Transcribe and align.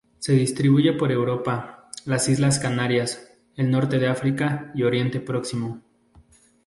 Se 0.17 0.33
distribuye 0.33 0.93
por 0.93 1.11
Europa, 1.11 1.91
las 2.05 2.27
islas 2.27 2.57
Canarias, 2.57 3.37
el 3.55 3.69
norte 3.69 3.99
de 3.99 4.07
África 4.07 4.71
y 4.73 4.81
Oriente 4.81 5.19
Próximo. 5.19 5.83